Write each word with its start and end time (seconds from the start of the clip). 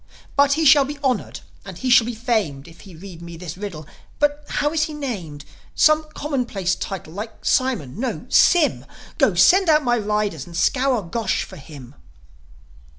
But 0.35 0.53
he 0.53 0.65
shall 0.65 0.83
be 0.83 0.97
honoured, 1.03 1.41
and 1.63 1.77
he 1.77 1.91
shall 1.91 2.07
be 2.07 2.15
famed 2.15 2.67
If 2.67 2.79
he 2.81 2.95
read 2.95 3.21
me 3.21 3.37
this 3.37 3.55
riddle. 3.55 3.85
But 4.17 4.43
how 4.49 4.73
is 4.73 4.85
he 4.85 4.95
named? 4.95 5.45
Some 5.75 6.09
commonplace 6.15 6.73
title, 6.73 7.13
like 7.13 7.45
Simon? 7.45 7.99
No 7.99 8.25
Sym! 8.27 8.87
Go, 9.19 9.35
send 9.35 9.69
out 9.69 9.83
my 9.83 9.99
riders, 9.99 10.47
and 10.47 10.57
scour 10.57 11.03
Gosh 11.03 11.43
for 11.43 11.57
him." 11.57 11.93